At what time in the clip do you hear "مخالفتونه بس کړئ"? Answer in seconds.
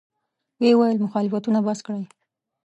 1.05-2.03